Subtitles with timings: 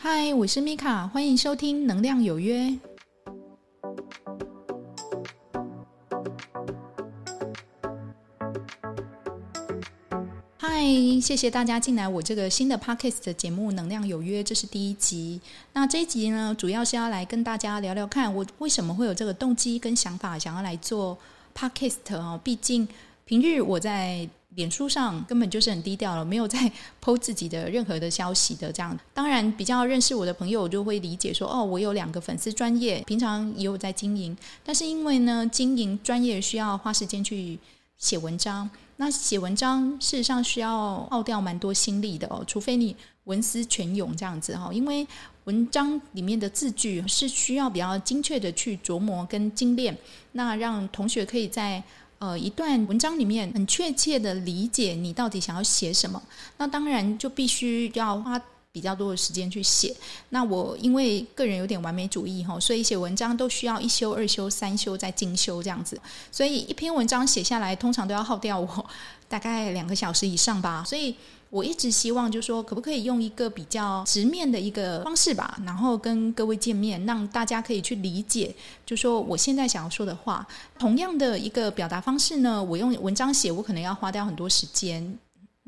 [0.00, 2.66] 嗨，我是米卡，欢迎收听《能量有约》。
[10.56, 10.84] 嗨，
[11.20, 15.40] 谢谢大家进来我这个新的 Podcast 的节目《能量有约》，这是第一集。
[15.72, 21.18] 那这一集呢，主要是要来跟大家聊聊看，我为什么会有这个动机跟想法，想要来做
[21.56, 22.40] Podcast 哦。
[22.44, 22.86] 毕竟
[23.24, 24.28] 平日我在
[24.58, 26.58] 脸书上根本就是很低调了，没有在
[27.00, 28.98] po 自己的任何的消息的这样。
[29.14, 34.36] 当然，比较认识我的朋友就会理解说，哦，我有两个粉丝专业，平常也有在经营。
[34.64, 37.56] 但是因为呢，经营专业需要花时间去
[37.98, 42.42] 写文章，那写文章事实上需要耗掉蛮多心力的哦。
[42.44, 45.06] 除非你文思泉涌这样子哈，因为
[45.44, 49.96] 文章里面的字句是需要比较精确的去琢磨跟精炼，
[50.32, 51.80] 那让同学可以在。
[52.18, 56.20] 呃，一段文章里面很确切的理解你到底想要写什么，
[56.56, 58.40] 那当然就必须要花
[58.72, 59.94] 比较多的时间去写。
[60.30, 68.86] 那我因为个人有点完美主义哈，所以写文章都需要一修、二修、三修再精修这样子，所以一篇文章写下来通常都要耗掉我
[69.28, 71.14] 大概两个小时以上吧，所以。
[71.50, 80.46] 我一直希望，就是说，可不可以用一个比较直面的一个方式吧，然后跟各位见面，让大家可以去理解，就说我现在想要说的话。
[80.78, 85.18] 同样的一个表达方式呢，我用文章写，我可能要花掉很多时间。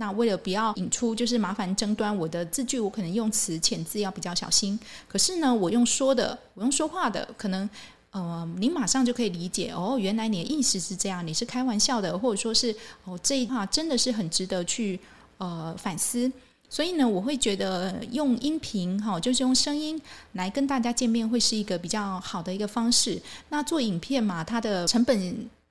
[0.00, 4.78] 那为了不要引出就是麻烦争端，我的字句我可能用词遣字要比较小心。
[5.06, 7.68] 可是呢，我用说的，我用说话的，可能
[8.10, 14.98] 呃，你马上就可以理解哦，原来你的意思是这样，你是开玩笑的，或者说是哦，这一话真的是很值得去。
[15.42, 16.30] 呃，反思，
[16.68, 19.98] 所以呢，我会觉得用音频哈，就是用声音
[20.32, 23.18] 来跟大家见面，会是一个比较好的一个方式。
[23.48, 25.18] 那做影片嘛，它的成本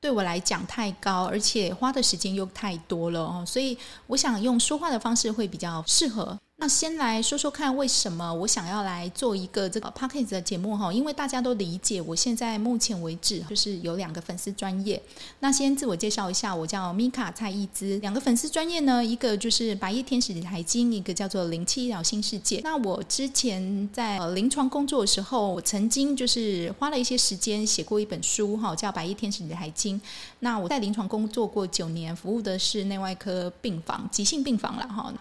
[0.01, 6.37] 对我来讲太高，而且花的时间又太多了哦，所以我想用说话的方式会比较适合。
[6.61, 10.91] 那先来说说看，为什么我想要来做一个这个 Podcast 的节目哈？
[10.91, 15.01] 因为大家都理解，我现在目前为止就是有两个粉丝专业。
[15.39, 17.97] 那先自我介绍一下，我叫米卡蔡逸姿。
[17.99, 22.59] 两个粉丝专业呢，一个就是白衣天使理财经，一个叫做灵气医疗新世界。
[22.61, 29.99] 那我之前在呃临床工作的时候，我曾经就是花了一些时间写过一本书哈，叫白衣天使理财经。
[30.39, 35.13] 那我在临床工作过九年，服务的是内外科病房、急性病房了哈。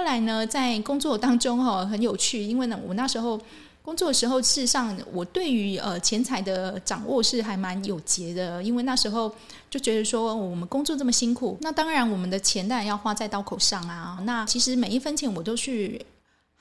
[0.00, 3.38] 后来呢，在工作当中哈，很有趣，因为呢，我那时候
[3.82, 9.30] 工作的时候，事实上我对于呃钱财的掌握是还蛮有节的，因为那时候
[9.68, 14.18] 就觉得说，我们工作这么辛苦，那当然我们的钱当然要花在刀口上啊。
[14.24, 16.00] 那其实每一分钱我都去。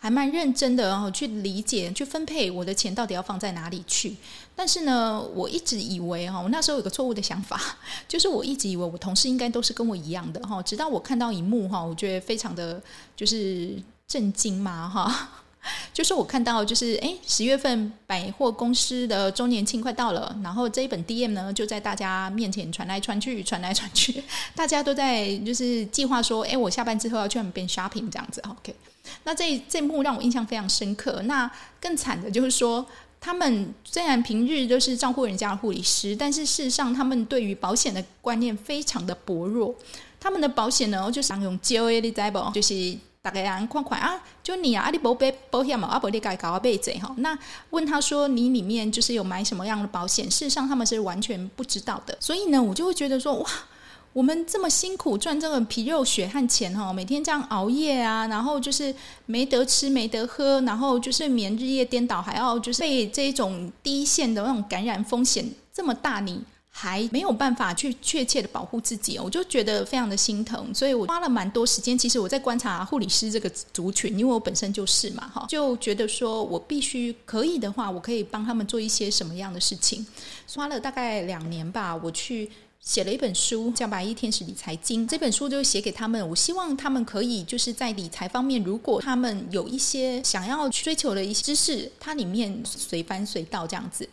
[0.02, 4.16] 还蛮认真的，然后去理解、去分配我的钱到底要放在哪里去。
[4.56, 7.60] 但是呢，我一直以为哈，我那时候有个错误的想法，
[8.08, 10.64] 就是我一直以为我同事应该都是跟我一样的哈。
[10.64, 12.82] 直到我看到一幕哈，我觉得非常的
[13.16, 13.76] 就是
[14.08, 15.39] 震惊嘛哈。
[15.94, 24.24] 就是我看到就是哎，十月份百货公司的周年庆快到了，然后这一本 DM 呢就在大家面前传来传去，传来传去，
[24.56, 28.74] 大家都在就是计划说，哎，我下班之后要去那边 shopping 这样子，OK。
[29.24, 31.22] 那这这幕让我印象非常深刻。
[31.24, 31.50] 那
[31.82, 32.86] 更惨的就是说，
[33.20, 39.76] 他们虽然平日都是照顾人家的护理师，但是事实上他们对于保险的观念非常的薄弱。
[40.20, 47.14] 他们的保险呢，就是用 JOA 的在保，就是大概人款款啊，就你啊，你保保保险嘛，啊不你该搞个背子哈。
[47.18, 47.38] 那
[47.72, 50.30] 问他说你里面就是有买什么样的保险？
[50.32, 52.18] 事实上他们是完全不知道的。
[52.20, 53.50] 所以呢，我就会觉得说哇。
[54.12, 58.94] 我们这么辛苦赚这个皮肉血汗钱哈，每天这样熬夜啊，然后就是
[59.28, 66.42] 没得吃没得喝，然后就是免日夜颠倒，还要就是被这种第一线的那种感染风险这么大，你
[66.82, 71.98] 还没有办法去确切的保护自己，我就觉得非常的心疼，所以我花了蛮多时间。
[71.98, 80.08] 其实我在观察护理师这个族群，因为我本身就是嘛哈，就觉得说我必须可以的话，我可以帮他们做一些什么样的事情。
[80.56, 82.50] 花了大概两年吧，我去。
[82.82, 85.04] 写了一本书，叫《白衣天使理财经》。
[85.08, 94.08] 这本书就写给他们，我希望他们可以就是在理财方面，如果他们有一些想要追求的一些知识，它里面随翻随到这样子。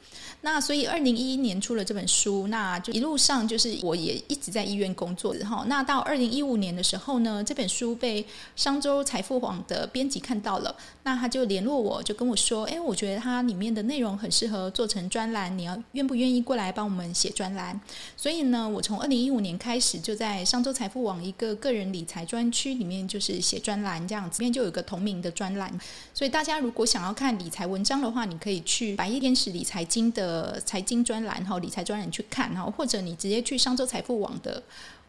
[0.46, 5.64] 那所以二零一一年出了这本书，那就一路上就是我也一直在医院工作哈。
[5.66, 10.72] 那到二零一五年的时候呢，这本书被商周财富网的编辑看到了，
[11.02, 17.80] 那他就联络我，就跟我说：“哎，我觉得它里面的内容很适合做成专栏，你要愿不愿意过来帮我们写专栏？”
[18.16, 25.76] 所以呢，我从二零一五年开始就在商周财富网一个个人理财专区里面就是写专栏这样子，里面就有一个同名的专栏。
[26.14, 30.35] 所以大家如果想要看理财文章的话，你可以去白衣天使理财经的。
[30.36, 34.62] 呃，财经专栏哈，理财专栏去看哈，或者你直接去商周财富网的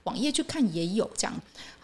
[0.03, 1.33] 网页去看也有这样。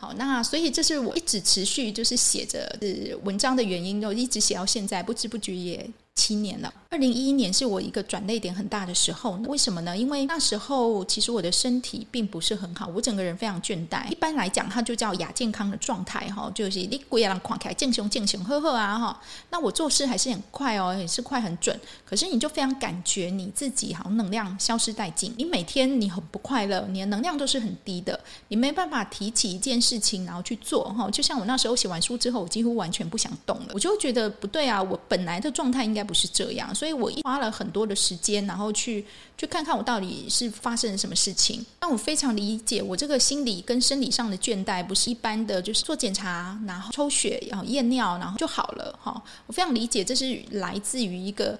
[0.04, 5.90] 好，那所以这是我一直持续就是写着是文章的原因，就一直写到现在，不知不觉也。
[6.16, 9.32] 七年了，二零一一年是我一个转捩点很大的时候。
[9.48, 9.98] 为什么呢？
[9.98, 14.08] 因为那时候其实我的身体并不是很好，我整个人非常倦怠。
[14.12, 19.20] 一般来讲，它就叫亚健康的状态哈，就是你鬼也让狂开，健雄健雄呵呵啊哈。
[19.50, 21.78] 那我做事还是很快哦，也是快很准。
[22.06, 25.34] 可是你就非常感觉你自己好像能量消失殆尽。
[25.36, 28.20] 你每天你很不快乐，你的能量都是很低的，
[28.50, 31.10] 你没办法提起一件事事情然后去做哈。
[31.10, 36.04] 就像我那时候写完书之后，我几乎完全不想动了，我就觉得不对啊，我本来的状态应该。
[36.04, 39.06] 不是这样，所以我花了很多的时间，然后去
[39.38, 41.66] 去看看我到底是发生了什么事情。
[41.80, 48.94] 但我非常理解，我这个心理跟生理上的倦怠，不是一般的，就是做检查，然后抽血，然后验尿，然后就好了。
[49.02, 51.58] 哈，我非常理解，这是来自于一个。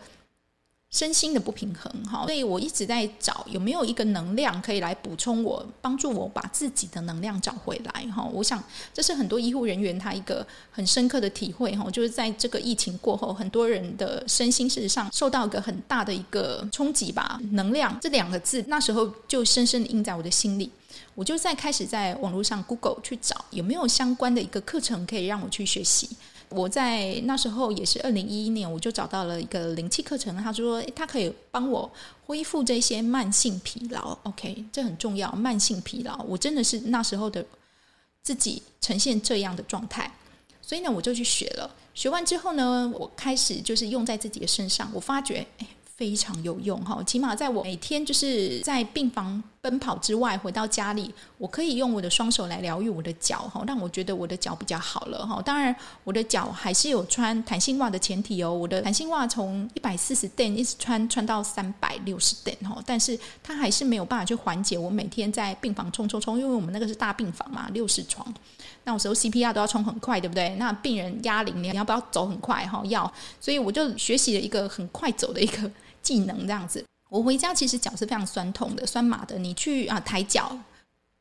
[0.94, 8.24] 身心的不平衡，哈，所以我一直在找有没有一个能量可以来补充我，帮助我把自己的能量找回来，哈。
[8.32, 8.64] 我想
[8.94, 17.42] 这是很多医护人员他一个很深刻的体会，哈，就是在这个疫情过后，很多人的身心事实上受到一个很大的一个冲击吧。
[17.54, 20.72] 能量这两个字，那时候就深深的印在我的心里。
[21.16, 26.08] 我就在开始在网络上 Google 去找有没有相关的一个课程可以让我去学习。
[26.54, 30.36] 我在那时候也是二零一一年，我就找到了一个灵气课程。
[30.38, 31.92] 他说，他可以帮我
[32.26, 34.18] 恢复这些慢性疲劳。
[34.24, 35.32] OK，这很重要。
[35.34, 37.46] 慢性疲劳，我真的是那时候的
[38.22, 40.12] 自己呈现这样的状态，
[40.62, 41.70] 所以呢，我就去学了。
[41.94, 45.68] 学完之后呢，我开始就是用在自己的身上，我发觉，哎。
[45.96, 55.42] 非常有用哈，起码在我每天就是在病房奔跑之外，回到家里，我可以用我的双手来疗愈我的脚哈，让我觉得我的脚比较好了哈。
[55.42, 55.74] 当然，
[56.04, 68.28] 我的脚还是有穿弹性袜的前提哦，我的弹性袜从一百四十錠一直穿穿到三百六十錠哈，但是它还是没有办法去缓解我每天在病房冲冲冲，因为我们那个是大病房嘛，六十床，
[68.84, 70.54] 那有时候 CPR 都要冲很快，对不对？
[70.60, 72.84] 那病人压铃，你要不要走很快哈？
[72.88, 73.10] 要，
[73.40, 75.72] 所以我就学习了一个很快走的一个。
[76.04, 76.84] 技能这样子，
[77.14, 79.38] 我回家其实脚是非常酸痛的，酸麻的。
[79.38, 80.58] 你去啊抬脚、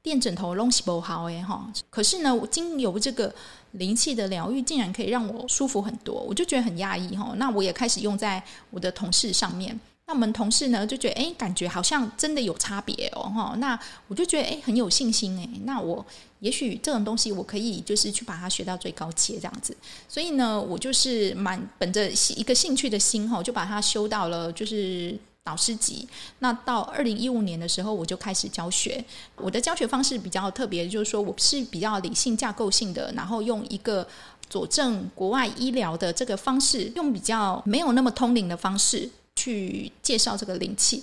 [0.03, 1.71] 垫枕头，拢是不好诶哈。
[1.91, 3.31] 可是呢，我经由这个
[3.73, 7.35] 灵气的疗愈，竟然可以让我舒服很多，我就觉得很讶异哈。
[7.37, 9.79] 那我也开始用在我的同事上面。
[10.07, 13.55] 那我们同事呢就觉得，诶，感觉好像真的有差别哦哈。
[13.59, 13.79] 那
[14.09, 15.47] 我就觉得，诶，很有信心诶。
[15.65, 16.03] 那我
[16.39, 19.77] 也许这种东西，我可以就是去把它学到最高阶这样子。
[20.09, 26.09] 所以呢，我就是蛮本着一个兴趣的心哈，就把它修到了就是导师级。
[26.39, 29.05] 那到二零一五年的时候，我就开始教学。
[29.37, 34.07] 我的教学方式比较特别，就是说我是比较理性架构性的，然后用一个
[34.49, 39.11] 佐证国外医疗的这个方式，用比较没有那么通灵的方式。
[39.35, 41.03] 去介绍这个灵气，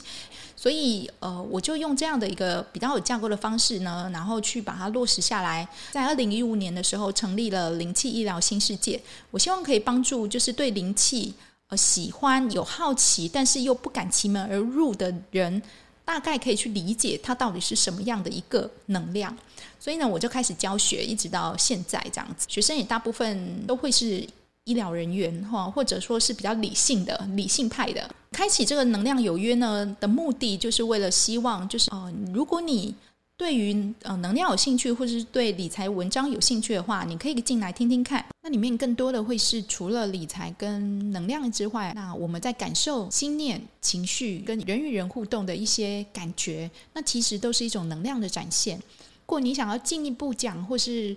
[0.56, 5.68] 所以呃，我就用这样的一个比较有架构的方式呢，然后去把它落实下来。
[5.92, 9.02] 在二零一五年的时候，成立了灵气医疗新世界。
[9.32, 11.34] 我希望可以帮助，就是对灵气
[11.70, 15.62] 呃喜欢、有好奇，但是又不敢其门而入的人，
[16.06, 19.36] 大概可以去理解它到底是什么样的一个能量。
[19.80, 22.46] 所以呢，我就开始教学，一直到现在这样子。
[22.50, 24.28] 学生也大部分都会是。
[24.66, 32.94] 医疗人员哈，或者说是比较理性的、理性派的，开启这个能量有约呢的目的，就是为了希望，就是哦，如果你
[33.40, 38.24] 对于呃能量有兴趣，或者是对理财文章有兴趣的话，你可以进来听听看。
[38.42, 48.78] 那里面更多的会是除了理财跟能量之外，那我们在感受心念、情绪跟人与人互动的一些感觉，那其实都是一种能量的展现。
[48.78, 48.84] 如
[49.26, 51.16] 果你想要进一步讲，或是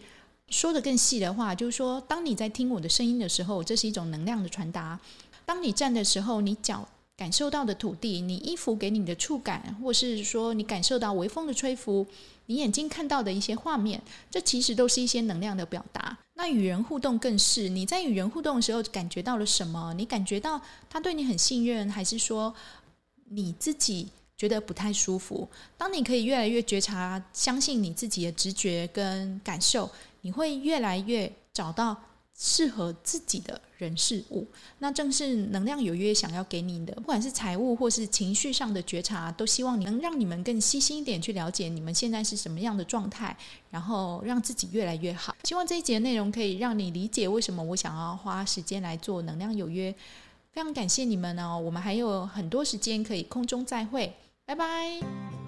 [0.49, 4.97] 说得更细的话，就是说，当你在听我的声音的时候，这是一种能量的传达。
[5.45, 6.87] 当你站的时候，你脚
[7.23, 12.05] 感受到的土地，你衣服给你的触感，或是说你感受到微风的吹拂，
[12.47, 16.19] 你眼睛看到的一些画面，这其实都是一些能量的表达。
[16.35, 19.95] 那与人互动更是，你在与人互动的时候感觉到了什么？
[19.95, 20.61] 你感觉到
[20.91, 22.53] 他对你很信任，还是说
[23.29, 25.49] 你自己觉得不太舒服？
[25.79, 29.89] 当你可以越来越觉察、相信你自己的直觉跟感受。
[30.25, 31.97] 你会越来越找到
[32.39, 34.47] 适合自己的人事物，
[34.79, 43.37] 那正是能量有约想要给你的，不管是财务或是情绪上的觉察，都希望你能让你们更细心一点去了解你们现在是什么样的状态，
[43.71, 45.37] 然后让自己越来越好。
[45.45, 49.95] 希望这一节内容可以让你理解为什么我想要花时间来做能量有约。
[50.53, 54.13] 非常感谢你们哦，我们还有很多时间可以空中再会，
[54.45, 55.42] 拜拜。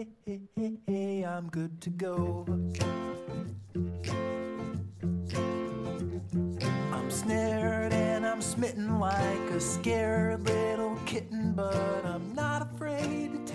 [0.00, 2.46] Hey, hey, hey, hey, I'm good to go.
[6.90, 13.49] I'm snared and I'm smitten like a scared little kitten, but I'm not afraid to